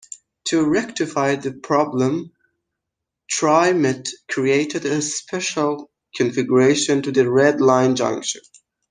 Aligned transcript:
To 0.45 0.65
rectify 0.67 1.35
the 1.35 1.51
problem, 1.53 2.31
TriMet 3.31 4.09
created 4.31 4.83
a 4.83 4.99
special 4.99 5.91
configuration 6.15 7.03
to 7.03 7.11
the 7.11 7.29
Red 7.29 7.61
Line 7.61 7.95
junction. 7.95 8.41